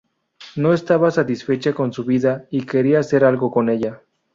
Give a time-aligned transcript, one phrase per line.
[0.55, 4.01] No estaba satisfecha con su vida y quería hacer algo con ella.